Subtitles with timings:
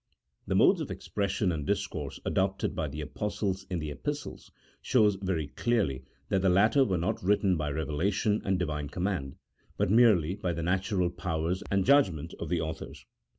[0.47, 4.49] The modes of expression and discourse adopted by the Apostles in the Epistles,
[4.81, 9.35] show very clearly that the latter were not written by revelation and Divine command,
[9.77, 13.05] but merely by the natural powers and judgment of the authors.